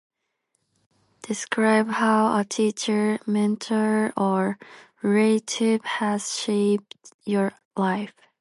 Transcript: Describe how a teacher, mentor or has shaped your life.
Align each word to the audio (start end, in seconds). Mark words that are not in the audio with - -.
Describe 1.21 1.87
how 1.87 2.35
a 2.39 2.43
teacher, 2.43 3.19
mentor 3.27 4.11
or 4.17 4.57
has 5.83 6.35
shaped 6.35 7.13
your 7.23 7.51
life. 7.77 8.11